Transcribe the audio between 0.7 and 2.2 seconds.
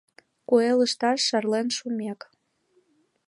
лышташ шарлен шумек